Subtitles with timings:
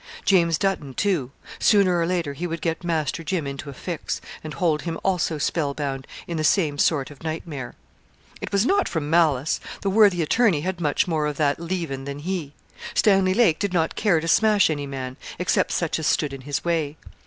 [0.25, 1.29] James Dutton, too.
[1.59, 5.37] Sooner or later he would get Master Jim into a fix, and hold him also
[5.37, 7.75] spell bound in the same sort of nightmare.
[8.41, 9.59] It was not from malice.
[9.81, 12.53] The worthy attorney had much more of that leaven than he.
[12.95, 16.65] Stanley Lake did not care to smash any man, except such as stood in his
[16.65, 16.97] way.